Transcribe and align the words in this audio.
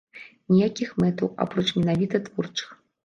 Ніякіх 0.53 0.95
мэтаў, 1.03 1.29
апроч 1.45 1.67
менавіта 1.81 2.25
творчых. 2.29 2.73